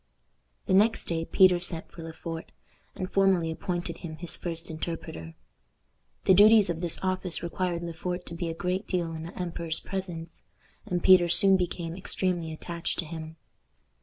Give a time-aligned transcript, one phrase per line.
[0.65, 2.51] The next day Peter sent for Le Fort,
[2.95, 5.35] and formally appointed him his first interpreter.
[6.25, 9.39] The duties of this office required Le Fort to be a great deal in the
[9.39, 10.39] emperor's presence,
[10.87, 13.35] and Peter soon became extremely attached to him.